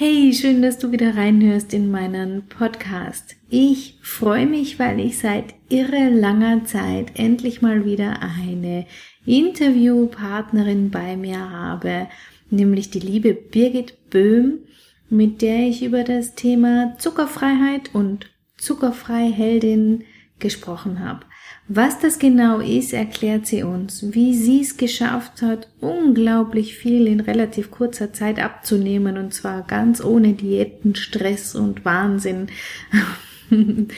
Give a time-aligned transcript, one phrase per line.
[0.00, 3.34] Hey, schön, dass du wieder reinhörst in meinen Podcast.
[3.50, 8.86] Ich freue mich, weil ich seit irre langer Zeit endlich mal wieder eine
[9.26, 12.06] Interviewpartnerin bei mir habe,
[12.48, 14.60] nämlich die liebe Birgit Böhm,
[15.10, 20.04] mit der ich über das Thema Zuckerfreiheit und Zuckerfreiheldin
[20.38, 21.26] gesprochen habe.
[21.70, 27.20] Was das genau ist, erklärt sie uns, wie sie es geschafft hat, unglaublich viel in
[27.20, 32.46] relativ kurzer Zeit abzunehmen und zwar ganz ohne Diäten, Stress und Wahnsinn.
[33.50, 33.88] ähm,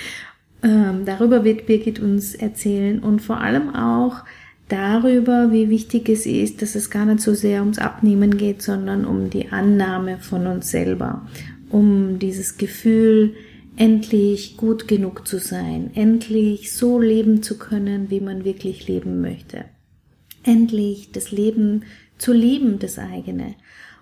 [1.05, 4.25] darüber wird Birgit uns erzählen und vor allem auch
[4.67, 9.05] darüber, wie wichtig es ist, dass es gar nicht so sehr ums Abnehmen geht, sondern
[9.05, 11.25] um die Annahme von uns selber,
[11.71, 13.35] um dieses Gefühl,
[13.77, 19.65] endlich gut genug zu sein, endlich so leben zu können, wie man wirklich leben möchte,
[20.43, 21.85] endlich das Leben
[22.19, 23.55] zu lieben, das eigene.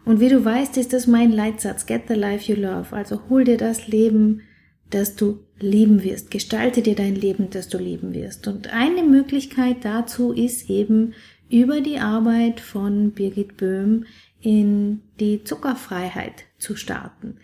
[0.04, 3.44] Und wie du weißt, ist das mein Leitsatz, get the life you love, also hol
[3.44, 4.42] dir das Leben,
[4.90, 8.48] das du lieben wirst, gestalte dir dein Leben, das du lieben wirst.
[8.48, 11.14] Und eine Möglichkeit dazu ist eben
[11.50, 14.06] über die Arbeit von Birgit Böhm
[14.40, 17.38] in die Zuckerfreiheit zu starten.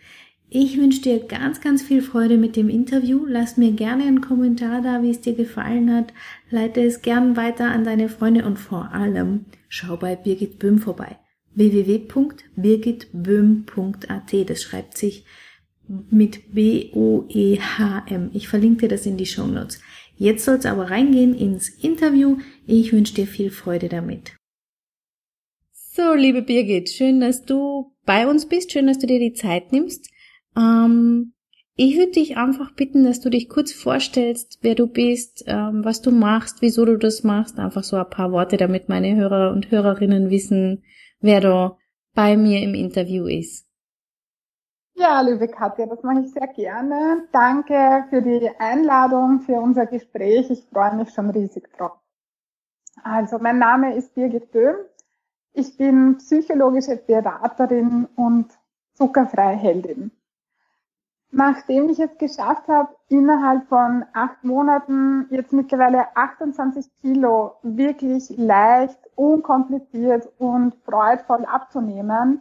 [0.48, 3.24] Ich wünsche dir ganz, ganz viel Freude mit dem Interview.
[3.26, 6.12] Lass mir gerne einen Kommentar da, wie es dir gefallen hat.
[6.50, 11.18] Leite es gern weiter an deine Freunde und vor allem schau bei Birgit Böhm vorbei.
[11.54, 14.50] www.birgitböhm.at.
[14.50, 15.24] Das schreibt sich
[16.10, 18.30] mit B-O-E-H-M.
[18.32, 19.80] Ich verlinke dir das in die Show Notes.
[20.16, 22.38] Jetzt soll es aber reingehen ins Interview.
[22.66, 24.36] Ich wünsche dir viel Freude damit.
[25.72, 28.72] So, liebe Birgit, schön, dass du bei uns bist.
[28.72, 30.10] Schön, dass du dir die Zeit nimmst.
[30.56, 31.34] Ähm,
[31.76, 36.02] ich würde dich einfach bitten, dass du dich kurz vorstellst, wer du bist, ähm, was
[36.02, 37.58] du machst, wieso du das machst.
[37.58, 40.84] Einfach so ein paar Worte, damit meine Hörer und Hörerinnen wissen,
[41.20, 41.76] wer da
[42.14, 43.66] bei mir im Interview ist.
[44.96, 47.26] Ja, liebe Katja, das mache ich sehr gerne.
[47.32, 50.48] Danke für die Einladung, für unser Gespräch.
[50.50, 51.98] Ich freue mich schon riesig drauf.
[53.02, 54.76] Also, mein Name ist Birgit Böhm.
[55.52, 58.52] Ich bin psychologische Beraterin und
[58.92, 60.12] zuckerfreie Heldin.
[61.36, 69.00] Nachdem ich es geschafft habe, innerhalb von acht Monaten jetzt mittlerweile 28 Kilo wirklich leicht,
[69.16, 72.38] unkompliziert und freudvoll abzunehmen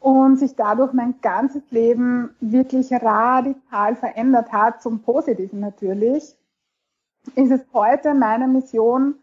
[0.00, 6.36] und sich dadurch mein ganzes Leben wirklich radikal verändert hat, zum Positiven natürlich,
[7.36, 9.20] ist es heute meine Mission,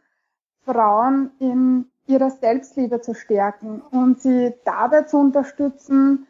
[0.64, 6.26] Frauen in ihrer Selbstliebe zu stärken und sie dabei zu unterstützen,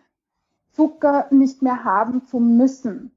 [0.78, 3.12] Zucker nicht mehr haben zu müssen,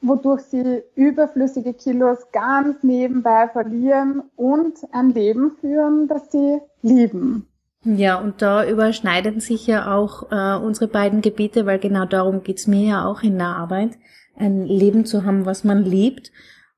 [0.00, 7.46] wodurch sie überflüssige Kilos ganz nebenbei verlieren und ein Leben führen, das sie lieben.
[7.84, 12.66] Ja, und da überschneiden sich ja auch äh, unsere beiden Gebiete, weil genau darum geht's
[12.66, 13.98] mir ja auch in der Arbeit,
[14.36, 16.32] ein Leben zu haben, was man liebt.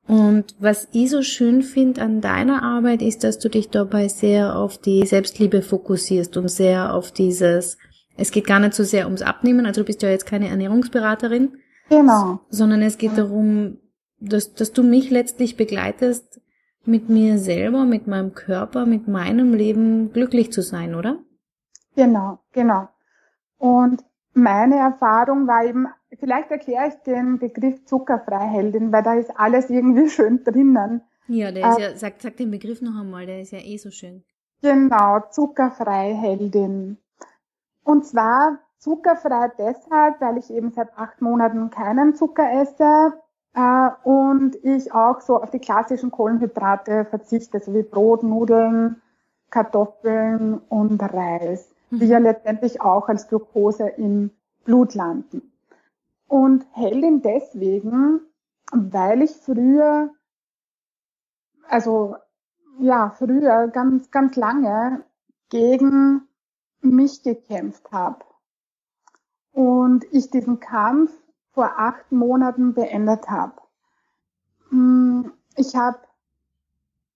[0.05, 4.57] Und was ich so schön finde an deiner Arbeit ist, dass du dich dabei sehr
[4.57, 7.77] auf die Selbstliebe fokussierst und sehr auf dieses
[8.17, 11.57] es geht gar nicht so sehr ums Abnehmen, also du bist ja jetzt keine Ernährungsberaterin.
[11.89, 12.39] Genau.
[12.49, 13.77] Sondern es geht darum,
[14.19, 16.39] dass, dass du mich letztlich begleitest,
[16.85, 21.19] mit mir selber, mit meinem Körper, mit meinem Leben glücklich zu sein, oder?
[21.95, 22.89] Genau, genau.
[23.57, 24.03] Und
[24.33, 25.87] meine Erfahrung war eben,
[26.19, 31.01] vielleicht erkläre ich den Begriff Zuckerfreiheldin, weil da ist alles irgendwie schön drinnen.
[31.27, 33.77] Ja, der ist äh, ja, sag, sag den Begriff noch einmal, der ist ja eh
[33.77, 34.23] so schön.
[34.61, 36.97] Genau, Zuckerfreiheldin.
[37.83, 43.13] Und zwar zuckerfrei deshalb, weil ich eben seit acht Monaten keinen Zucker esse
[43.53, 49.01] äh, und ich auch so auf die klassischen Kohlenhydrate verzichte, so wie Brot, Nudeln,
[49.49, 51.99] Kartoffeln und Reis, mhm.
[51.99, 54.31] die ja letztendlich auch als Glucose im
[54.65, 55.53] Blut landen.
[56.27, 58.21] Und Heldin deswegen,
[58.71, 60.09] weil ich früher,
[61.67, 62.15] also
[62.79, 65.03] ja, früher ganz, ganz lange
[65.49, 66.27] gegen
[66.83, 68.19] mich gekämpft habe.
[69.51, 71.11] Und ich diesen Kampf
[71.51, 73.53] vor acht Monaten beendet habe.
[74.69, 75.99] Hm, ich habe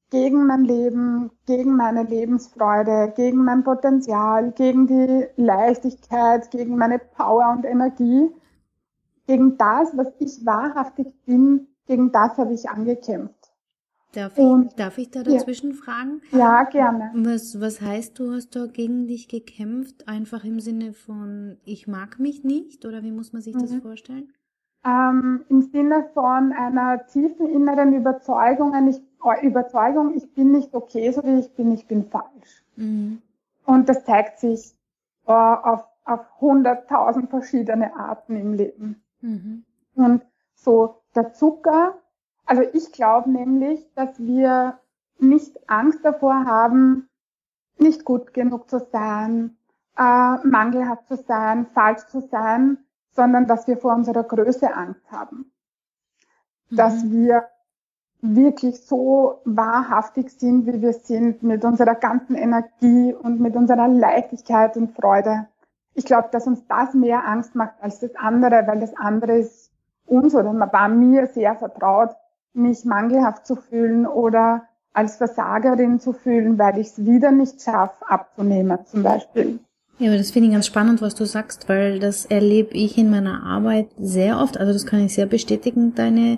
[0.09, 7.51] gegen mein Leben, gegen meine Lebensfreude, gegen mein Potenzial, gegen die Leichtigkeit, gegen meine Power
[7.51, 8.29] und Energie,
[9.25, 13.36] gegen das, was ich wahrhaftig bin, gegen das habe ich angekämpft.
[14.13, 15.75] Darf ich, darf ich da dazwischen ja.
[15.75, 16.21] fragen?
[16.31, 17.11] Ja, gerne.
[17.13, 20.07] Was, was heißt, du hast da gegen dich gekämpft?
[20.07, 22.85] Einfach im Sinne von, ich mag mich nicht?
[22.85, 23.61] Oder wie muss man sich mhm.
[23.61, 24.31] das vorstellen?
[24.85, 29.01] Ähm, Im Sinne von einer tiefen inneren Überzeugung, ich,
[29.43, 32.63] Überzeugung, ich bin nicht okay, so wie ich bin, ich bin falsch.
[32.77, 33.21] Mhm.
[33.65, 34.73] Und das zeigt sich
[35.25, 39.03] äh, auf, auf hunderttausend verschiedene Arten im Leben.
[39.19, 39.65] Mhm.
[39.95, 40.21] Und
[40.55, 41.95] so der Zucker,
[42.47, 44.79] also ich glaube nämlich, dass wir
[45.19, 47.09] nicht Angst davor haben,
[47.77, 49.57] nicht gut genug zu sein,
[49.97, 52.77] äh, mangelhaft zu sein, falsch zu sein,
[53.11, 55.51] sondern dass wir vor unserer Größe Angst haben.
[56.69, 56.75] Mhm.
[56.75, 57.47] Dass wir
[58.21, 64.77] wirklich so wahrhaftig sind, wie wir sind, mit unserer ganzen Energie und mit unserer Leichtigkeit
[64.77, 65.47] und Freude.
[65.93, 69.71] Ich glaube, dass uns das mehr Angst macht als das andere, weil das andere ist
[70.05, 72.15] uns oder war mir sehr vertraut,
[72.57, 74.63] mich mangelhaft zu fühlen oder
[74.93, 79.59] als Versagerin zu fühlen, weil ich es wieder nicht schaffe, abzunehmen zum Beispiel.
[79.99, 83.09] Ja, aber das finde ich ganz spannend, was du sagst, weil das erlebe ich in
[83.09, 84.57] meiner Arbeit sehr oft.
[84.59, 86.37] Also das kann ich sehr bestätigen, deine,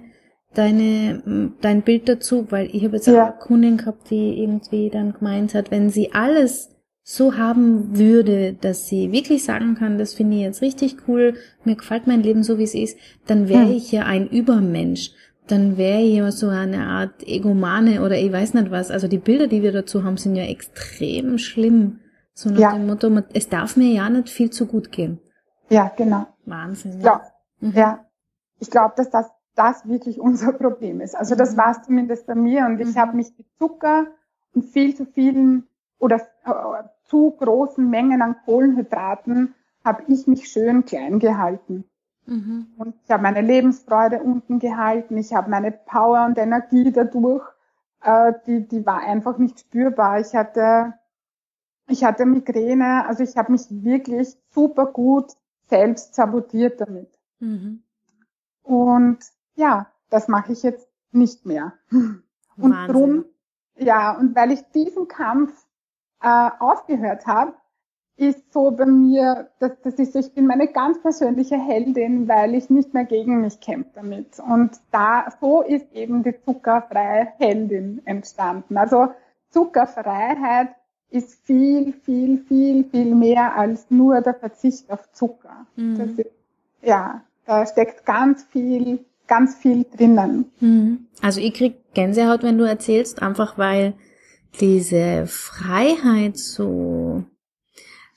[0.53, 3.25] deine, dein Bild dazu, weil ich habe jetzt ja.
[3.27, 6.69] eine Kundin gehabt, die irgendwie dann gemeint hat, wenn sie alles
[7.03, 11.33] so haben würde, dass sie wirklich sagen kann, das finde ich jetzt richtig cool,
[11.63, 13.71] mir gefällt mein Leben so, wie es ist, dann wäre hm.
[13.71, 15.11] ich ja ein Übermensch.
[15.49, 18.91] Dann wäre ich ja so eine Art Egomane oder ich weiß nicht was.
[18.91, 21.99] Also die Bilder, die wir dazu haben, sind ja extrem schlimm.
[22.33, 22.71] So nach ja.
[22.73, 25.19] dem Motto, es darf mir ja nicht viel zu gut gehen.
[25.69, 26.27] Ja, genau.
[26.45, 27.01] Wahnsinn.
[27.01, 27.21] Ja,
[27.59, 27.71] mhm.
[27.73, 28.05] ja.
[28.59, 31.15] Ich glaube, dass das, das wirklich unser Problem ist.
[31.15, 31.57] Also das mhm.
[31.57, 32.99] war es zumindest bei mir und ich mhm.
[32.99, 34.07] habe mich mit Zucker
[34.53, 35.67] und viel zu vielen
[35.97, 41.85] oder äh, zu großen Mengen an Kohlenhydraten habe ich mich schön klein gehalten.
[42.29, 42.67] Mhm.
[42.77, 47.43] Und ich habe meine Lebensfreude unten gehalten, ich habe meine Power und Energie dadurch,
[48.01, 50.19] äh, die, die war einfach nicht spürbar.
[50.19, 50.93] Ich hatte
[51.89, 55.33] ich hatte Migräne, also ich habe mich wirklich super gut
[55.67, 57.09] selbst sabotiert damit.
[57.39, 57.83] Mhm.
[58.61, 59.19] Und
[59.55, 61.73] ja, das mache ich jetzt nicht mehr.
[61.91, 62.95] Und Wahnsinn.
[62.95, 63.25] drum,
[63.77, 65.65] ja, und weil ich diesen Kampf
[66.21, 67.53] äh, aufgehört habe,
[68.19, 72.53] ist so bei mir, dass das ist so, ich bin meine ganz persönliche Heldin, weil
[72.53, 74.39] ich nicht mehr gegen mich kämpfe damit.
[74.39, 78.77] Und da, so ist eben die zuckerfreie Heldin entstanden.
[78.77, 79.07] Also
[79.51, 80.69] Zuckerfreiheit
[81.09, 85.65] ist viel, viel, viel, viel mehr als nur der Verzicht auf Zucker.
[85.75, 86.15] Mhm.
[86.17, 86.29] Ist,
[86.81, 90.51] ja, da steckt ganz viel, ganz viel drinnen.
[90.59, 91.07] Mhm.
[91.21, 93.93] Also ich krieg Gänsehaut, wenn du erzählst, einfach weil
[94.59, 97.23] diese Freiheit so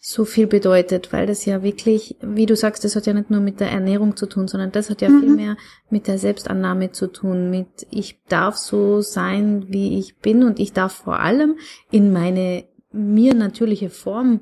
[0.04, 3.38] so viel bedeutet, weil das ja wirklich, wie du sagst, das hat ja nicht nur
[3.38, 5.20] mit der Ernährung zu tun, sondern das hat ja mhm.
[5.20, 5.56] viel mehr
[5.90, 10.72] mit der Selbstannahme zu tun, mit ich darf so sein, wie ich bin und ich
[10.72, 11.54] darf vor allem
[11.92, 14.40] in meine mir natürliche Form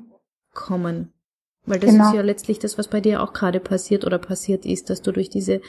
[0.51, 1.13] kommen.
[1.67, 2.07] Weil das genau.
[2.07, 5.11] ist ja letztlich das, was bei dir auch gerade passiert oder passiert ist, dass du
[5.11, 5.61] durch diese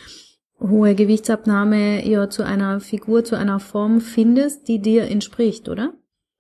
[0.59, 5.93] hohe Gewichtsabnahme ja zu einer Figur, zu einer Form findest, die dir entspricht, oder?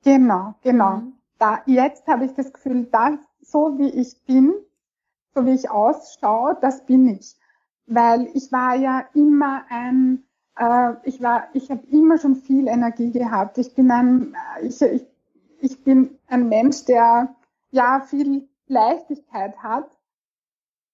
[0.04, 0.96] Genau, genau.
[0.96, 1.12] Mhm.
[1.38, 4.54] Da, jetzt habe ich das Gefühl, dass so wie ich bin,
[5.34, 7.36] so wie ich ausschaue, das bin ich.
[7.86, 10.24] Weil ich war ja immer ein,
[10.56, 13.58] äh, ich war, ich habe immer schon viel Energie gehabt.
[13.58, 15.06] Ich bin ein, ich, ich
[15.62, 17.34] ich bin ein Mensch, der
[17.70, 19.88] ja viel Leichtigkeit hat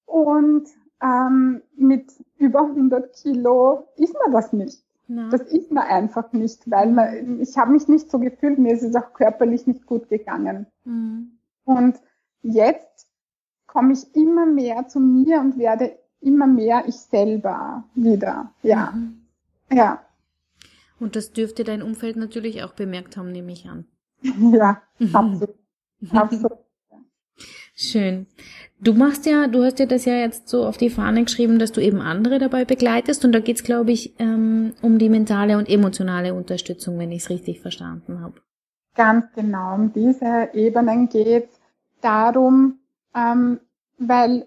[0.04, 0.68] und
[1.02, 4.84] ähm, mit über 100 Kilo ist man das nicht.
[5.06, 5.30] Na.
[5.30, 8.82] Das ist man einfach nicht, weil man, ich habe mich nicht so gefühlt, mir ist
[8.82, 10.66] es auch körperlich nicht gut gegangen.
[10.84, 11.38] Mhm.
[11.64, 11.98] Und
[12.42, 13.08] jetzt
[13.66, 18.52] komme ich immer mehr zu mir und werde immer mehr ich selber wieder.
[18.62, 18.92] Ja.
[18.92, 19.26] Mhm.
[19.72, 20.02] Ja.
[20.98, 23.86] Und das dürfte dein Umfeld natürlich auch bemerkt haben, nehme ich an.
[24.52, 25.54] Ja, absolut.
[26.12, 26.58] absolut.
[27.74, 28.26] Schön.
[28.80, 31.70] Du machst ja, du hast ja das ja jetzt so auf die Fahne geschrieben, dass
[31.70, 35.68] du eben andere dabei begleitest und da geht's, glaube ich, ähm, um die mentale und
[35.68, 38.40] emotionale Unterstützung, wenn ich es richtig verstanden habe.
[38.96, 41.57] Ganz genau, um diese Ebenen geht's
[42.00, 42.80] darum,
[43.14, 43.60] ähm,
[43.98, 44.46] weil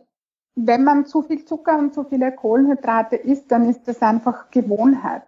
[0.55, 5.23] wenn man zu viel Zucker und zu viele Kohlenhydrate isst, dann ist das einfach Gewohnheit.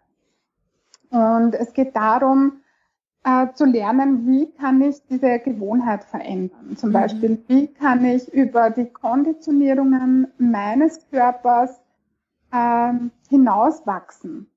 [1.09, 2.61] Und es geht darum,
[3.23, 6.75] äh, zu lernen, wie kann ich diese Gewohnheit verändern.
[6.75, 6.93] Zum mhm.
[6.93, 11.79] Beispiel, wie kann ich über die Konditionierungen meines Körpers
[12.53, 14.49] ähm, hinauswachsen.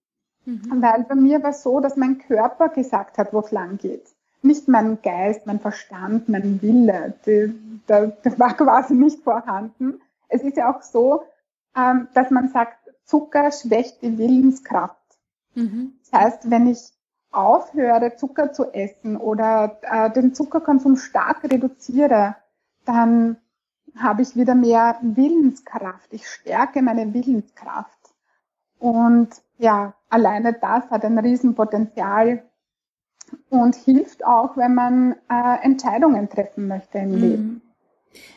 [0.45, 0.83] Mhm.
[0.83, 4.16] Weil bei mir war es so, dass mein Körper gesagt hat, wo es lang geht.
[4.47, 7.15] Nicht mein Geist, mein Verstand, mein Wille.
[7.26, 10.00] Die, der, der war quasi nicht vorhanden.
[10.29, 11.25] Es ist ja auch so,
[11.76, 14.97] ähm, dass man sagt, Zucker schwächt die Willenskraft.
[15.55, 15.95] Mhm.
[16.11, 16.93] Das heißt, wenn ich
[17.31, 22.37] aufhöre, Zucker zu essen oder äh, den Zuckerkonsum stark reduziere,
[22.85, 23.37] dann
[23.97, 26.12] habe ich wieder mehr Willenskraft.
[26.12, 27.91] Ich stärke meine Willenskraft.
[28.79, 32.46] Und ja, alleine das hat ein Riesenpotenzial
[33.50, 37.21] und hilft auch, wenn man äh, Entscheidungen treffen möchte im mhm.
[37.21, 37.62] Leben.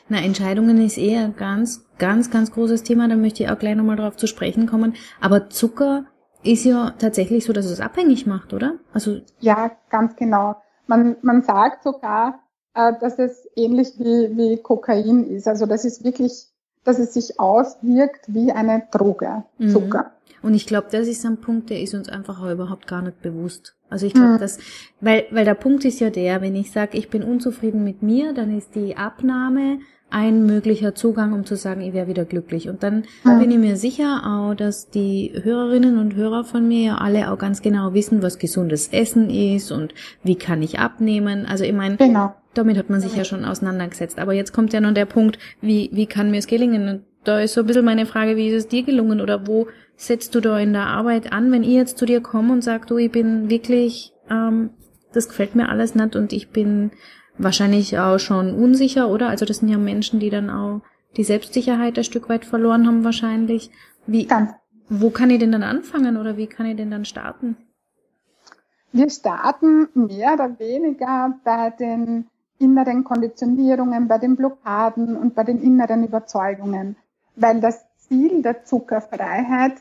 [0.09, 3.07] Na, Entscheidungen ist eher ein ganz, ganz, ganz großes Thema.
[3.07, 4.95] Da möchte ich auch gleich nochmal drauf zu sprechen kommen.
[5.21, 6.05] Aber Zucker
[6.43, 8.79] ist ja tatsächlich so, dass es abhängig macht, oder?
[8.93, 10.55] Also ja, ganz genau.
[10.87, 12.39] Man, man sagt sogar,
[12.73, 15.47] äh, dass es ähnlich wie, wie Kokain ist.
[15.47, 16.47] Also das ist wirklich,
[16.83, 19.69] dass es sich auswirkt wie eine Droge, mhm.
[19.69, 20.11] Zucker.
[20.41, 23.75] Und ich glaube, das ist ein Punkt, der ist uns einfach überhaupt gar nicht bewusst.
[23.89, 24.39] Also ich glaube, mhm.
[24.39, 24.59] dass,
[25.01, 28.33] weil, weil der Punkt ist ja der, wenn ich sage, ich bin unzufrieden mit mir,
[28.33, 29.79] dann ist die Abnahme
[30.11, 32.67] ein möglicher Zugang, um zu sagen, ich wäre wieder glücklich.
[32.67, 33.39] Und dann mhm.
[33.39, 37.37] bin ich mir sicher auch, dass die Hörerinnen und Hörer von mir ja alle auch
[37.37, 39.93] ganz genau wissen, was gesundes Essen ist und
[40.23, 41.45] wie kann ich abnehmen.
[41.45, 42.33] Also ich meine, genau.
[42.53, 44.19] damit hat man sich ja schon auseinandergesetzt.
[44.19, 46.89] Aber jetzt kommt ja noch der Punkt, wie, wie kann mir es gelingen?
[46.89, 49.67] Und da ist so ein bisschen meine Frage, wie ist es dir gelungen oder wo
[49.99, 52.87] setzt du da in der Arbeit an, wenn ich jetzt zu dir komme und sag,
[52.87, 54.69] du, ich bin wirklich, ähm,
[55.11, 56.91] das gefällt mir alles nicht und ich bin
[57.37, 59.27] wahrscheinlich auch schon unsicher, oder?
[59.27, 60.81] Also das sind ja Menschen, die dann auch
[61.17, 63.71] die Selbstsicherheit ein Stück weit verloren haben wahrscheinlich.
[64.07, 64.53] Wie, Ganz.
[64.87, 67.57] wo kann ich denn dann anfangen oder wie kann ich denn dann starten?
[68.93, 72.27] Wir starten mehr oder weniger bei den
[72.57, 76.95] inneren Konditionierungen, bei den Blockaden und bei den inneren Überzeugungen,
[77.35, 79.73] weil das Ziel der Zuckerfreiheit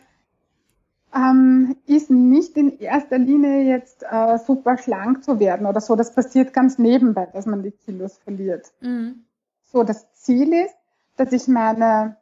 [1.15, 5.97] ähm, ist nicht in erster Linie jetzt äh, super schlank zu werden oder so.
[5.97, 8.73] Das passiert ganz nebenbei, dass man die Kilos verliert.
[8.81, 9.25] Mhm.
[9.65, 10.75] So, das Ziel ist,
[11.17, 12.17] dass ich meine,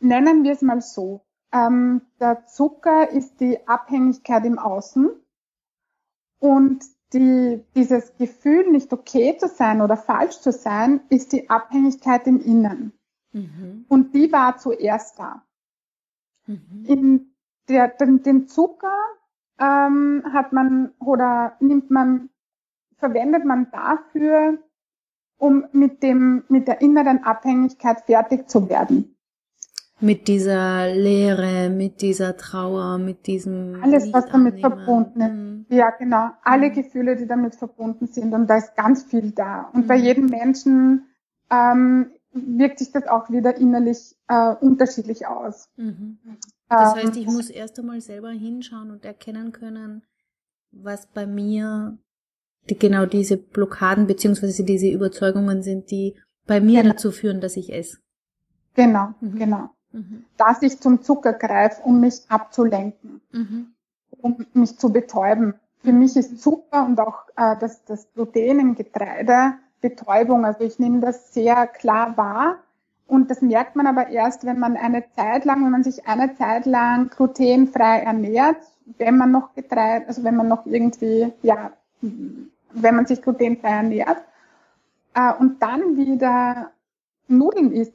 [0.00, 5.10] nennen wir es mal so, ähm, der Zucker ist die Abhängigkeit im Außen
[6.38, 12.26] und die, dieses Gefühl, nicht okay zu sein oder falsch zu sein, ist die Abhängigkeit
[12.26, 12.92] im Innen.
[13.32, 13.84] Mhm.
[13.88, 15.42] Und die war zuerst da.
[16.46, 16.84] Mhm.
[16.86, 17.31] In
[17.68, 18.96] der, den, den Zucker
[19.58, 22.30] ähm, hat man oder nimmt man,
[22.98, 24.58] verwendet man dafür,
[25.38, 29.16] um mit dem, mit der inneren Abhängigkeit fertig zu werden.
[30.00, 33.80] Mit dieser Leere, mit dieser Trauer, mit diesem.
[33.82, 35.32] Alles, was damit verbunden ist.
[35.32, 35.66] Mhm.
[35.68, 36.30] Ja, genau.
[36.42, 36.74] Alle mhm.
[36.74, 38.34] Gefühle, die damit verbunden sind.
[38.34, 39.70] Und da ist ganz viel da.
[39.72, 39.86] Und mhm.
[39.86, 41.06] bei jedem Menschen
[41.50, 45.70] ähm, wirkt sich das auch wieder innerlich äh, unterschiedlich aus.
[46.72, 50.02] Das heißt, ich ähm, muss erst einmal selber hinschauen und erkennen können,
[50.70, 51.98] was bei mir
[52.68, 56.14] die, genau diese Blockaden beziehungsweise diese Überzeugungen sind, die
[56.46, 56.92] bei mir genau.
[56.94, 57.98] dazu führen, dass ich esse.
[58.74, 59.38] Genau, mhm.
[59.38, 59.70] genau.
[59.92, 60.24] Mhm.
[60.36, 63.72] Dass ich zum Zucker greife, um mich abzulenken, mhm.
[64.18, 65.54] um mich zu betäuben.
[65.82, 70.44] Für mich ist Zucker und auch äh, das, das Gluten im Getreide Betäubung.
[70.44, 72.58] Also ich nehme das sehr klar wahr
[73.12, 76.34] und das merkt man aber erst, wenn man eine Zeit lang, wenn man sich eine
[76.34, 78.56] Zeit lang glutenfrei ernährt,
[78.96, 84.16] wenn man noch Getreide, also wenn man noch irgendwie, ja, wenn man sich glutenfrei ernährt,
[85.12, 86.70] äh, und dann wieder
[87.28, 87.92] Nudeln isst,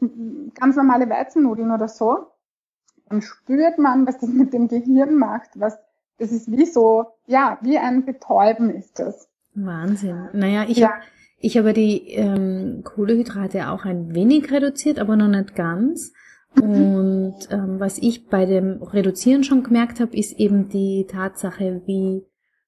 [0.53, 2.27] ganz normale Weizennudeln oder so,
[3.09, 5.79] dann spürt man, was das mit dem Gehirn macht, was,
[6.19, 9.27] das ist wie so, ja, wie ein Betäuben ist das.
[9.55, 10.29] Wahnsinn.
[10.33, 10.93] Naja, ich, ja.
[11.39, 16.13] Ich habe die ähm, Kohlehydrate auch ein wenig reduziert, aber noch nicht ganz.
[16.55, 22.23] Und ähm, was ich bei dem Reduzieren schon gemerkt habe, ist eben die Tatsache, wie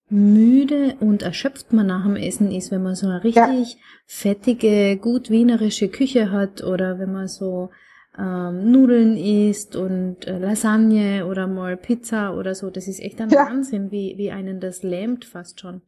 [0.10, 3.80] müde und erschöpft man nach dem Essen ist, wenn man so eine richtig ja.
[4.06, 7.70] fettige, gut wienerische Küche hat oder wenn man so
[8.18, 12.70] ähm, Nudeln isst und äh, Lasagne oder mal Pizza oder so.
[12.70, 13.46] Das ist echt ein ja.
[13.46, 15.82] Wahnsinn, wie, wie einen das lähmt fast schon.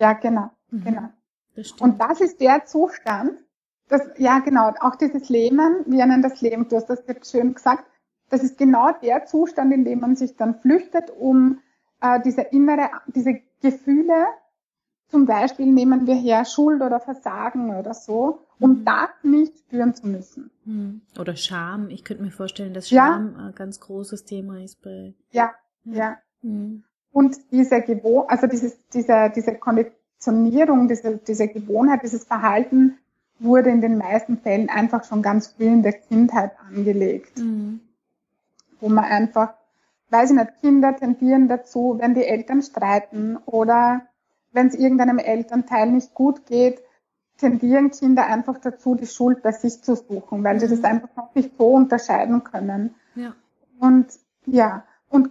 [0.00, 0.84] Ja, genau, mhm.
[0.84, 1.08] genau.
[1.54, 3.38] Das und das ist der Zustand,
[3.88, 7.54] das, ja genau, auch dieses Lähmen, wir nennen das Leben, du hast das jetzt schön
[7.54, 7.84] gesagt,
[8.30, 11.60] das ist genau der Zustand, in dem man sich dann flüchtet, um
[12.00, 14.26] äh, diese innere, diese Gefühle,
[15.08, 18.84] zum Beispiel nehmen wir her Schuld oder Versagen oder so, um mhm.
[18.86, 20.50] das nicht spüren zu müssen.
[20.64, 21.02] Mhm.
[21.18, 21.90] Oder Scham.
[21.90, 23.46] Ich könnte mir vorstellen, dass Scham ja.
[23.48, 25.12] ein ganz großes Thema ist bei.
[25.30, 25.52] Ja,
[25.84, 25.94] ja.
[25.94, 26.18] ja.
[26.40, 26.84] Mhm.
[27.12, 29.94] Und diese Gewohnheit, also dieses, diese, diese Kondition,
[30.24, 32.98] Konditionierung, diese, diese Gewohnheit, dieses Verhalten
[33.38, 37.38] wurde in den meisten Fällen einfach schon ganz früh in der Kindheit angelegt.
[37.38, 37.80] Mhm.
[38.80, 39.54] Wo man einfach
[40.12, 44.02] weiß ich nicht, Kinder tendieren dazu, wenn die Eltern streiten oder
[44.52, 46.82] wenn es irgendeinem Elternteil nicht gut geht,
[47.38, 50.60] tendieren Kinder einfach dazu, die Schuld bei sich zu suchen, weil mhm.
[50.60, 52.94] sie das einfach noch nicht so unterscheiden können.
[53.14, 53.34] Ja.
[53.80, 54.06] Und
[54.44, 55.30] ja, und,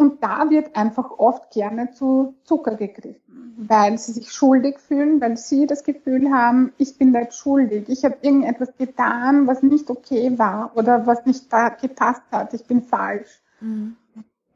[0.00, 5.36] und da wird einfach oft gerne zu Zucker gegriffen, weil sie sich schuldig fühlen, weil
[5.36, 9.90] sie das Gefühl haben, ich bin da jetzt schuldig, ich habe irgendetwas getan, was nicht
[9.90, 13.42] okay war oder was nicht da gepasst hat, ich bin falsch.
[13.60, 13.96] Mhm.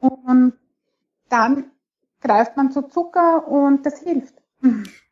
[0.00, 0.54] Und
[1.28, 1.64] dann
[2.20, 4.34] greift man zu Zucker und das hilft.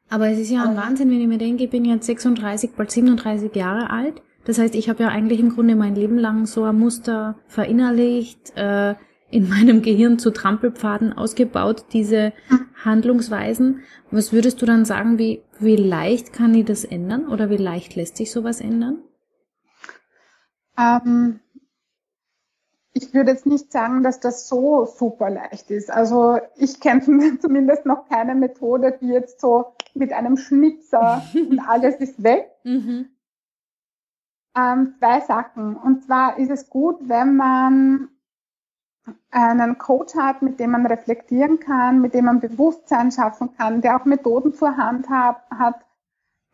[0.08, 2.90] Aber es ist ja ein Wahnsinn, wenn ich mir denke, ich bin jetzt 36, bald
[2.90, 4.22] 37 Jahre alt.
[4.44, 8.56] Das heißt, ich habe ja eigentlich im Grunde mein Leben lang so ein Muster verinnerlicht,
[8.56, 8.94] äh,
[9.32, 12.32] in meinem Gehirn zu Trampelpfaden ausgebaut, diese
[12.84, 13.80] Handlungsweisen.
[14.10, 17.96] Was würdest du dann sagen, wie, wie leicht kann ich das ändern oder wie leicht
[17.96, 18.98] lässt sich sowas ändern?
[20.78, 21.40] Ähm,
[22.92, 25.90] ich würde jetzt nicht sagen, dass das so super leicht ist.
[25.90, 27.00] Also ich kenne
[27.40, 32.50] zumindest noch keine Methode, die jetzt so mit einem Schnitzer und alles ist weg.
[32.64, 33.06] Mhm.
[34.54, 35.76] Ähm, zwei Sachen.
[35.76, 38.08] Und zwar ist es gut, wenn man
[39.30, 43.96] einen Coach hat, mit dem man reflektieren kann, mit dem man Bewusstsein schaffen kann, der
[43.96, 45.76] auch Methoden zur Hand hat, hat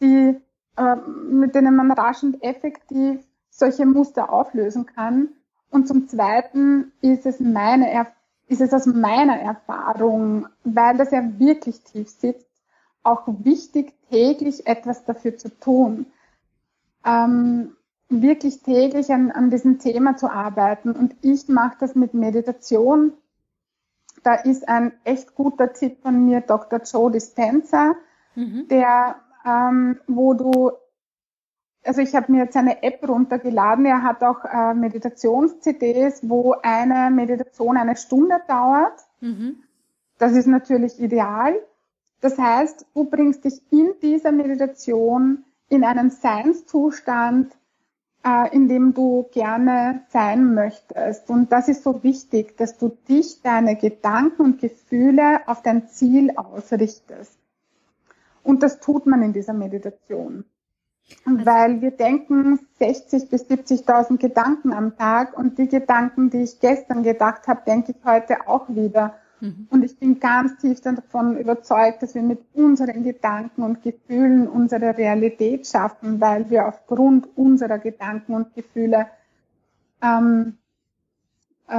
[0.01, 0.41] die,
[0.77, 0.97] äh,
[1.31, 5.29] mit denen man rasch und effektiv solche Muster auflösen kann.
[5.71, 8.07] Und zum Zweiten ist es meine,
[8.47, 12.47] ist es aus meiner Erfahrung, weil das ja wirklich tief sitzt,
[13.03, 16.07] auch wichtig, täglich etwas dafür zu tun.
[17.05, 17.77] Ähm,
[18.09, 20.93] wirklich täglich an, an diesem Thema zu arbeiten.
[20.93, 23.13] Und ich mache das mit Meditation.
[24.23, 26.81] Da ist ein echt guter Tipp von mir, Dr.
[26.81, 27.95] Joe Dispenza,
[28.35, 28.67] mhm.
[28.69, 30.73] der, ähm, wo du
[31.85, 33.87] also ich habe mir jetzt eine App runtergeladen.
[33.87, 39.05] Er hat auch äh, Meditations-CDs, wo eine Meditation eine Stunde dauert.
[39.21, 39.63] Mhm.
[40.19, 41.55] Das ist natürlich ideal.
[42.21, 47.53] Das heißt, du bringst dich in dieser Meditation in einen Seinszustand,
[48.29, 51.31] äh, in dem du gerne sein möchtest.
[51.31, 56.33] Und das ist so wichtig, dass du dich, deine Gedanken und Gefühle auf dein Ziel
[56.37, 57.39] ausrichtest.
[58.43, 60.45] Und das tut man in dieser Meditation.
[61.25, 67.03] Weil wir denken 60 bis 70.000 Gedanken am Tag und die Gedanken, die ich gestern
[67.03, 69.15] gedacht habe, denke ich heute auch wieder.
[69.41, 69.69] Mhm.
[69.71, 74.97] Und ich bin ganz tief davon überzeugt, dass wir mit unseren Gedanken und Gefühlen unsere
[74.97, 79.07] Realität schaffen, weil wir aufgrund unserer Gedanken und Gefühle
[80.03, 80.59] ähm,
[81.69, 81.75] äh,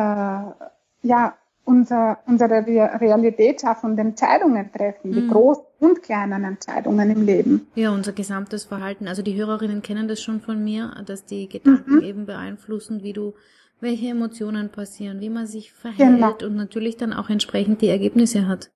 [1.01, 1.33] ja
[1.69, 5.29] unser, unsere Realität schaffen und Entscheidungen treffen, die mhm.
[5.29, 7.67] großen und kleinen Entscheidungen im Leben.
[7.75, 9.07] Ja, unser gesamtes Verhalten.
[9.07, 12.01] Also die Hörerinnen kennen das schon von mir, dass die Gedanken mhm.
[12.01, 13.35] eben beeinflussen, wie du,
[13.81, 16.35] welche Emotionen passieren, wie man sich verhält genau.
[16.45, 18.71] und natürlich dann auch entsprechend die Ergebnisse hat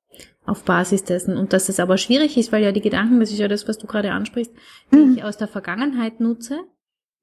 [0.45, 1.37] auf Basis dessen.
[1.37, 3.77] Und dass es aber schwierig ist, weil ja die Gedanken, das ist ja das, was
[3.77, 4.53] du gerade ansprichst,
[4.91, 5.17] die mhm.
[5.17, 6.59] ich aus der Vergangenheit nutze,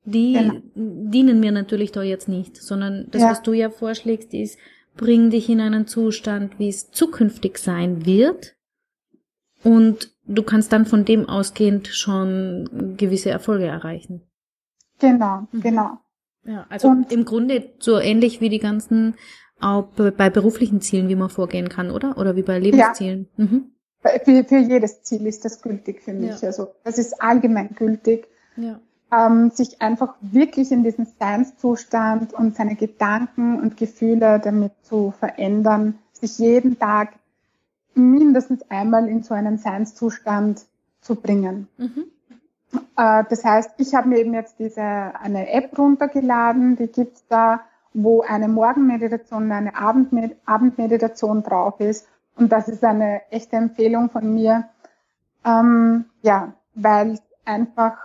[0.04, 0.60] die genau.
[0.74, 3.30] dienen mir natürlich da jetzt nicht, sondern das, ja.
[3.30, 4.58] was du ja vorschlägst, ist,
[4.96, 8.56] bring dich in einen Zustand, wie es zukünftig sein wird.
[9.62, 14.22] Und du kannst dann von dem ausgehend schon gewisse Erfolge erreichen.
[14.98, 15.60] Genau, mhm.
[15.60, 15.98] genau.
[16.44, 19.14] Ja, also und im Grunde so ähnlich wie die ganzen
[19.60, 22.16] auch bei beruflichen Zielen, wie man vorgehen kann, oder?
[22.16, 23.28] Oder wie bei Lebenszielen.
[23.36, 23.44] Ja.
[23.44, 23.72] Mhm.
[24.00, 26.40] Für, für jedes Ziel ist das gültig für mich.
[26.40, 26.48] Ja.
[26.48, 28.26] Also das ist allgemein gültig.
[28.56, 28.80] Ja
[29.12, 35.98] ähm, sich einfach wirklich in diesen Seinszustand und seine Gedanken und Gefühle damit zu verändern,
[36.12, 37.14] sich jeden Tag
[37.94, 40.64] mindestens einmal in so einen Seinszustand
[41.00, 41.68] zu bringen.
[41.76, 42.04] Mhm.
[42.96, 47.60] Äh, das heißt, ich habe mir eben jetzt diese eine App runtergeladen, die gibt's da,
[47.92, 52.06] wo eine Morgenmeditation und eine Abendmed Abendmeditation drauf ist.
[52.36, 54.68] Und das ist eine echte Empfehlung von mir.
[55.44, 57.98] Ähm, ja, weil einfach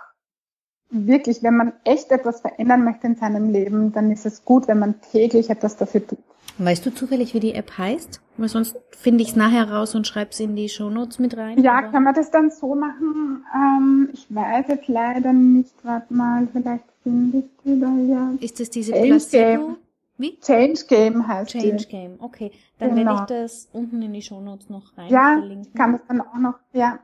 [0.89, 4.79] wirklich, wenn man echt etwas verändern möchte in seinem Leben, dann ist es gut, wenn
[4.79, 6.19] man täglich etwas dafür tut.
[6.57, 8.21] Weißt du zufällig, wie die App heißt?
[8.37, 11.61] Weil sonst finde ich es nachher raus und schreibe es in die Shownotes mit rein.
[11.61, 11.89] Ja, oder?
[11.89, 13.45] kann man das dann so machen?
[13.53, 15.73] Ähm, ich weiß jetzt leider nicht.
[15.83, 18.33] Warte mal, vielleicht finde ich die da ja.
[18.39, 19.65] Ist das diese Change Placebo?
[19.67, 19.77] Game.
[20.17, 20.39] Wie?
[20.39, 21.85] Change Game heißt Change die.
[21.87, 22.51] Game, okay.
[22.79, 23.19] Dann genau.
[23.19, 25.71] werde ich das unten in die Shownotes noch rein ja, verlinken.
[25.73, 26.99] Ja, kann das dann auch noch, ja.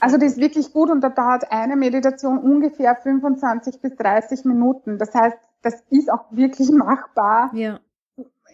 [0.00, 4.98] Also das ist wirklich gut und da dauert eine Meditation ungefähr 25 bis 30 Minuten.
[4.98, 7.78] Das heißt, das ist auch wirklich machbar ja.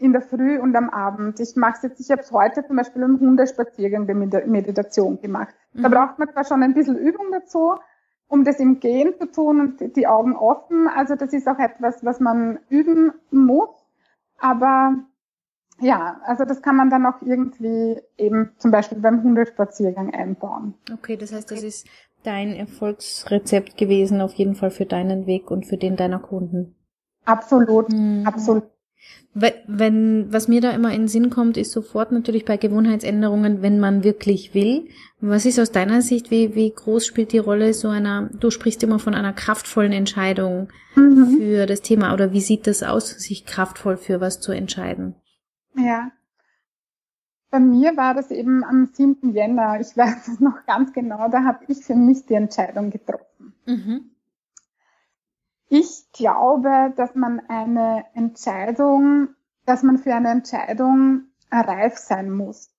[0.00, 1.40] In der Früh und am Abend.
[1.40, 5.54] Ich mache es jetzt, ich habe es heute zum Beispiel im Hundespaziergang der Meditation gemacht.
[5.72, 5.82] Mhm.
[5.82, 7.74] Da braucht man zwar schon ein bisschen Übung dazu,
[8.28, 10.88] um das im Gehen zu tun und die Augen offen.
[10.88, 13.70] Also das ist auch etwas, was man üben muss.
[14.38, 14.94] Aber
[15.80, 20.74] ja, also das kann man dann auch irgendwie eben zum Beispiel beim Hundespaziergang einbauen.
[20.92, 21.87] Okay, das heißt, das ist
[22.22, 26.74] dein Erfolgsrezept gewesen, auf jeden Fall für deinen Weg und für den deiner Kunden.
[27.24, 28.24] Absolut, mhm.
[28.26, 28.64] absolut.
[29.34, 33.78] Wenn, was mir da immer in den Sinn kommt, ist sofort natürlich bei Gewohnheitsänderungen, wenn
[33.78, 34.88] man wirklich will.
[35.20, 38.82] Was ist aus deiner Sicht, wie, wie groß spielt die Rolle so einer, du sprichst
[38.82, 41.37] immer von einer kraftvollen Entscheidung mhm.
[41.37, 45.14] für das Thema oder wie sieht das aus, sich kraftvoll für was zu entscheiden?
[45.76, 46.11] Ja.
[47.50, 49.32] Bei mir war das eben am 7.
[49.32, 53.54] Jänner, ich weiß es noch ganz genau, da habe ich für mich die Entscheidung getroffen.
[53.66, 54.11] Mhm.
[55.68, 59.28] Ich glaube, dass man eine Entscheidung,
[59.66, 62.70] dass man für eine Entscheidung reif sein muss.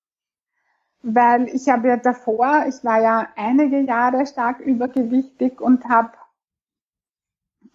[1.02, 6.12] Weil ich habe ja davor, ich war ja einige Jahre stark übergewichtig und habe,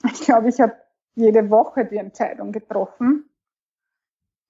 [0.04, 0.74] ich glaube, ich habe
[1.14, 3.30] jede Woche die Entscheidung getroffen,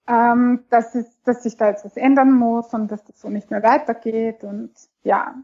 [0.08, 3.50] ähm, dass, es, dass sich da jetzt was ändern muss und dass das so nicht
[3.50, 4.72] mehr weitergeht und
[5.02, 5.34] ja,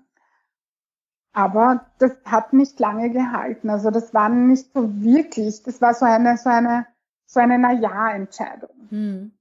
[1.33, 3.71] aber das hat nicht lange gehalten.
[3.71, 6.87] Also das war nicht so wirklich, das war so eine, so eine,
[7.27, 8.71] so eine Na-Ja-Entscheidung.
[8.89, 9.33] Hm.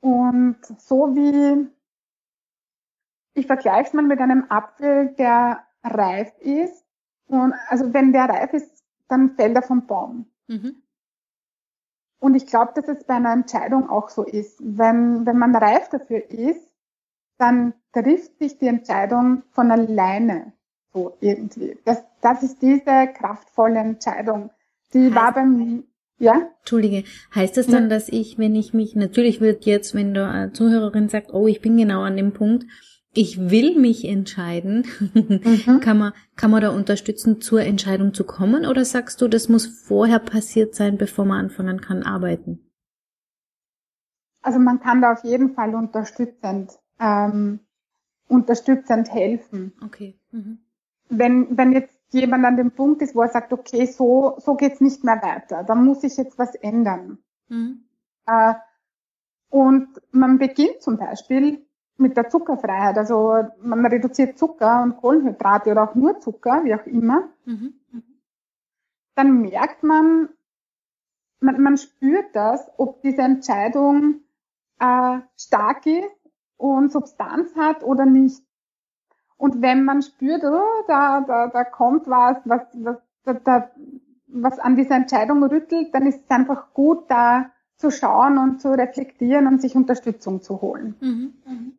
[0.00, 1.66] Und so wie,
[3.32, 6.84] ich vergleiche es mal mit einem Apfel, der reif ist.
[7.26, 10.26] Und also wenn der reif ist, dann fällt er vom Baum.
[10.46, 10.82] Mhm.
[12.18, 14.58] Und ich glaube, dass es bei einer Entscheidung auch so ist.
[14.60, 16.73] Wenn, wenn man reif dafür ist,
[17.38, 20.52] dann trifft sich die Entscheidung von alleine
[20.92, 21.76] so irgendwie.
[21.84, 24.50] Das, das ist diese kraftvolle Entscheidung.
[24.92, 25.82] Die heißt, war bei mir,
[26.18, 26.48] ja?
[26.60, 27.88] Entschuldige, heißt das dann, ja.
[27.88, 31.60] dass ich, wenn ich mich, natürlich wird jetzt, wenn du eine Zuhörerin sagt, oh, ich
[31.60, 32.66] bin genau an dem Punkt,
[33.12, 35.80] ich will mich entscheiden, mhm.
[35.80, 38.66] kann man, kann man da unterstützen, zur Entscheidung zu kommen?
[38.66, 42.70] Oder sagst du, das muss vorher passiert sein, bevor man anfangen kann, arbeiten?
[44.42, 46.72] Also man kann da auf jeden Fall unterstützend
[47.04, 47.60] ähm,
[48.28, 49.72] unterstützend helfen.
[49.84, 50.18] Okay.
[50.32, 50.58] Mhm.
[51.10, 54.80] Wenn, wenn jetzt jemand an dem Punkt ist, wo er sagt, okay, so, so geht's
[54.80, 57.18] nicht mehr weiter, dann muss ich jetzt was ändern.
[57.48, 57.84] Mhm.
[58.26, 58.54] Äh,
[59.50, 61.64] und man beginnt zum Beispiel
[61.96, 62.96] mit der Zuckerfreiheit.
[62.96, 67.28] Also man reduziert Zucker und Kohlenhydrate oder auch nur Zucker, wie auch immer.
[67.44, 67.74] Mhm.
[69.14, 70.30] Dann merkt man,
[71.40, 74.22] man, man spürt das, ob diese Entscheidung
[74.80, 76.23] äh, stark ist
[76.56, 78.42] und Substanz hat oder nicht.
[79.36, 83.70] Und wenn man spürt, oh, da, da, da kommt was, was, was, da, da,
[84.26, 88.70] was an dieser Entscheidung rüttelt, dann ist es einfach gut, da zu schauen und zu
[88.70, 90.94] reflektieren und sich Unterstützung zu holen.
[91.00, 91.72] Mhm, mh.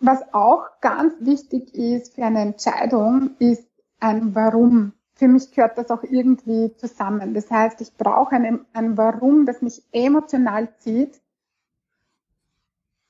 [0.00, 3.66] Was auch ganz wichtig ist für eine Entscheidung, ist
[4.00, 4.92] ein Warum.
[5.14, 7.32] Für mich gehört das auch irgendwie zusammen.
[7.32, 11.22] Das heißt, ich brauche ein, ein Warum, das mich emotional zieht,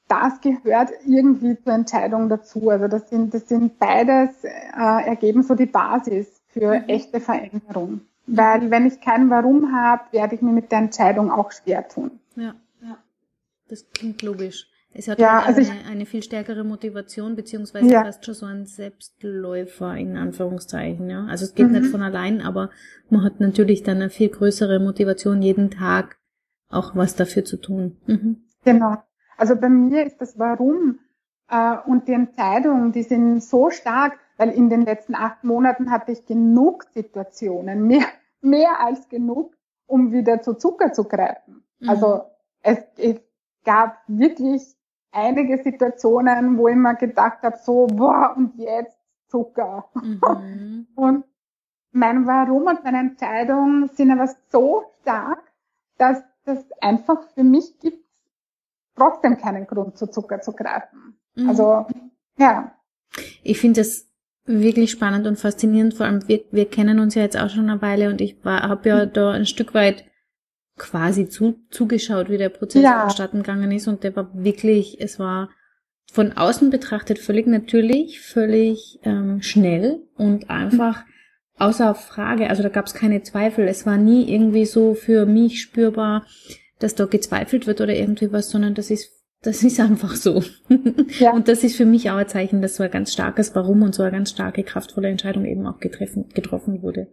[0.08, 2.70] das gehört irgendwie zur Entscheidung dazu.
[2.70, 6.88] Also das sind, das sind beides äh, ergeben so die Basis für mhm.
[6.88, 8.02] echte Veränderung.
[8.26, 12.20] Weil wenn ich kein Warum habe, werde ich mir mit der Entscheidung auch schwer tun.
[12.36, 12.98] Ja, ja.
[13.68, 14.68] Das klingt logisch.
[14.96, 18.04] Es hat ja, also eine, ich, eine viel stärkere Motivation, beziehungsweise ja.
[18.04, 21.10] fast schon so ein Selbstläufer in Anführungszeichen.
[21.10, 21.26] Ja?
[21.26, 21.80] Also es geht mhm.
[21.80, 22.70] nicht von allein, aber
[23.10, 26.16] man hat natürlich dann eine viel größere Motivation, jeden Tag
[26.68, 27.96] auch was dafür zu tun.
[28.06, 28.44] Mhm.
[28.64, 29.02] Genau.
[29.36, 30.98] Also bei mir ist das Warum
[31.48, 36.12] äh, und die Entscheidung, die sind so stark, weil in den letzten acht Monaten hatte
[36.12, 38.06] ich genug Situationen, mehr,
[38.40, 39.54] mehr als genug,
[39.86, 41.64] um wieder zu Zucker zu greifen.
[41.80, 41.88] Mhm.
[41.88, 42.22] Also
[42.62, 43.20] es, es
[43.64, 44.76] gab wirklich
[45.12, 49.88] einige Situationen, wo ich mir gedacht habe, so, boah, und jetzt Zucker.
[49.94, 50.86] Mhm.
[50.94, 51.24] und
[51.92, 55.52] mein Warum und meine Entscheidung sind aber so stark,
[55.96, 58.03] dass das einfach für mich gibt,
[58.96, 61.18] trotzdem keinen Grund, zu Zucker zu greifen.
[61.34, 61.48] Mhm.
[61.48, 61.86] Also,
[62.38, 62.72] ja.
[63.42, 64.08] Ich finde das
[64.46, 65.94] wirklich spannend und faszinierend.
[65.94, 68.88] Vor allem, wir, wir kennen uns ja jetzt auch schon eine Weile und ich habe
[68.88, 70.04] ja da ein Stück weit
[70.76, 73.02] quasi zu, zugeschaut, wie der Prozess ja.
[73.02, 75.50] vonstatten gegangen ist und der war wirklich, es war
[76.12, 81.04] von außen betrachtet völlig natürlich, völlig ähm, schnell und einfach
[81.58, 85.60] außer Frage, also da gab es keine Zweifel, es war nie irgendwie so für mich
[85.62, 86.26] spürbar,
[86.84, 89.10] dass da gezweifelt wird oder irgendwie was, sondern das ist
[89.44, 90.42] das ist einfach so.
[91.18, 91.32] Ja.
[91.32, 93.94] Und das ist für mich auch ein Zeichen, dass so ein ganz starkes Warum und
[93.94, 97.08] so eine ganz starke, kraftvolle Entscheidung eben auch getroffen, getroffen wurde.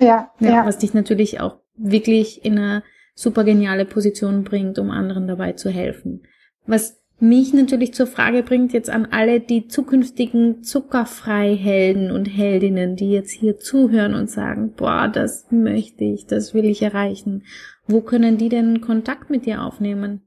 [0.00, 0.66] Ja, ja, ja.
[0.66, 2.82] Was dich natürlich auch wirklich in eine
[3.14, 6.22] super geniale Position bringt, um anderen dabei zu helfen.
[6.66, 13.10] Was mich natürlich zur Frage bringt jetzt an alle die zukünftigen Zuckerfreihelden und Heldinnen, die
[13.10, 17.44] jetzt hier zuhören und sagen, boah, das möchte ich, das will ich erreichen.
[17.86, 20.22] Wo können die denn Kontakt mit dir aufnehmen?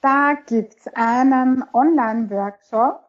[0.00, 3.04] Da gibt's einen Online-Workshop,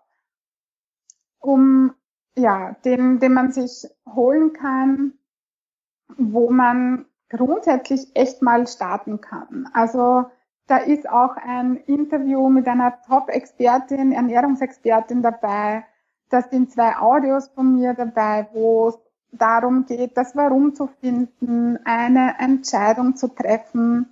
[1.40, 1.94] um
[2.36, 5.14] ja, den, den man sich holen kann,
[6.18, 9.70] wo man grundsätzlich echt mal starten kann.
[9.74, 10.26] Also
[10.66, 15.86] da ist auch ein Interview mit einer Top-Expertin, Ernährungsexpertin dabei.
[16.30, 19.00] Da sind zwei Audios von mir dabei, wo es
[19.32, 24.12] darum geht, das Warum zu finden, eine Entscheidung zu treffen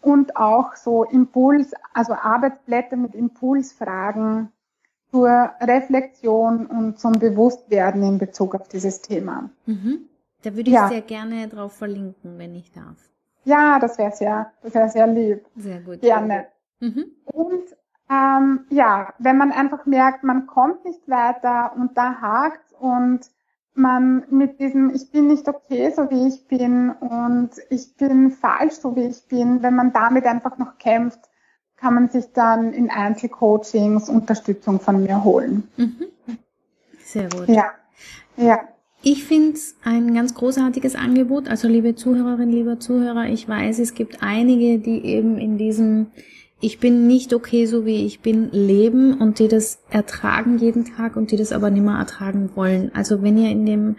[0.00, 4.50] und auch so Impuls, also Arbeitsblätter mit Impulsfragen
[5.10, 9.50] zur Reflexion und zum Bewusstwerden in Bezug auf dieses Thema.
[9.66, 10.08] Mhm.
[10.42, 10.88] Da würde ich ja.
[10.88, 12.96] sehr gerne drauf verlinken, wenn ich darf.
[13.44, 15.44] Ja, das wäre sehr, das wäre sehr lieb.
[15.56, 16.00] Sehr gut.
[16.00, 16.46] Gerne.
[16.80, 17.06] Mhm.
[17.24, 17.64] Und
[18.10, 23.20] ähm, ja, wenn man einfach merkt, man kommt nicht weiter und da hakt und
[23.80, 28.74] man mit diesem Ich bin nicht okay, so wie ich bin und ich bin falsch,
[28.74, 31.20] so wie ich bin, wenn man damit einfach noch kämpft,
[31.76, 35.68] kann man sich dann in Einzelcoachings Unterstützung von mir holen.
[35.76, 36.06] Mhm.
[37.02, 37.48] Sehr gut.
[37.48, 37.72] Ja.
[38.36, 38.60] Ja.
[39.02, 41.48] Ich finde es ein ganz großartiges Angebot.
[41.48, 46.08] Also liebe Zuhörerinnen, lieber Zuhörer, ich weiß, es gibt einige, die eben in diesem
[46.60, 51.16] ich bin nicht okay, so wie ich bin, leben und die das ertragen jeden Tag
[51.16, 52.90] und die das aber nicht mehr ertragen wollen.
[52.94, 53.96] Also wenn ihr in dem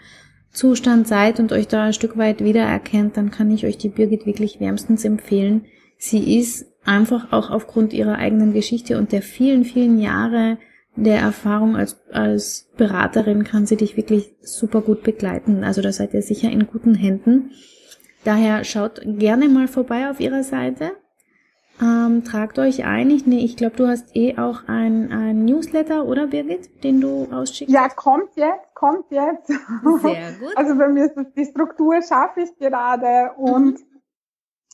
[0.52, 4.26] Zustand seid und euch da ein Stück weit wiedererkennt, dann kann ich euch die Birgit
[4.26, 5.66] wirklich wärmstens empfehlen.
[5.98, 10.58] Sie ist einfach auch aufgrund ihrer eigenen Geschichte und der vielen, vielen Jahre
[10.96, 15.64] der Erfahrung als, als Beraterin kann sie dich wirklich super gut begleiten.
[15.64, 17.52] Also da seid ihr sicher in guten Händen.
[18.24, 20.92] Daher schaut gerne mal vorbei auf ihrer Seite
[21.82, 23.10] ähm, tragt euch ein.
[23.10, 27.24] Ich, nee, ich glaube, du hast eh auch ein, ein Newsletter, oder Birgit, den du
[27.24, 27.74] rausschickst?
[27.74, 29.48] Ja, kommt jetzt, kommt jetzt.
[29.48, 29.58] Sehr
[30.40, 30.54] gut.
[30.56, 34.02] Also bei mir ist das, die Struktur schaffe ich gerade und mhm.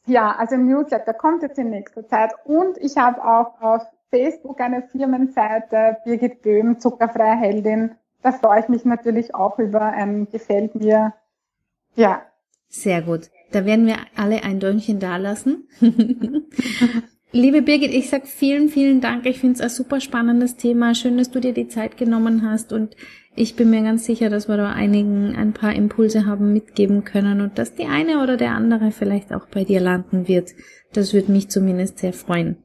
[0.05, 4.59] ja, also ein Newsletter kommt jetzt in nächster Zeit und ich habe auch auf Facebook
[4.59, 7.95] eine Firmenseite, Birgit Böhm, zuckerfreie Heldin.
[8.21, 11.13] Da freue ich mich natürlich auch über ein Gefällt mir.
[11.95, 12.21] Ja.
[12.69, 13.29] Sehr gut.
[13.51, 15.67] Da werden wir alle ein Däumchen dalassen.
[17.31, 19.25] Liebe Birgit, ich sag vielen, vielen Dank.
[19.25, 20.95] Ich finde es ein super spannendes Thema.
[20.95, 22.95] Schön, dass du dir die Zeit genommen hast und
[23.35, 27.41] ich bin mir ganz sicher, dass wir da einigen ein paar Impulse haben mitgeben können
[27.41, 30.55] und dass die eine oder der andere vielleicht auch bei dir landen wird.
[30.93, 32.57] Das würde mich zumindest sehr freuen.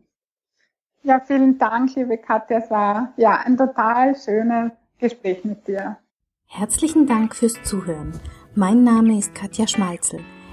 [1.02, 2.58] Ja, vielen Dank, liebe Katja.
[2.58, 5.98] Es war ja ein total schönes Gespräch mit dir.
[6.46, 8.12] Herzlichen Dank fürs Zuhören.
[8.54, 10.20] Mein Name ist Katja Schmalzel.